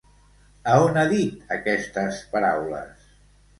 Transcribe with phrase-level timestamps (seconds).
[0.71, 3.09] A on ha dit aquestes paraules?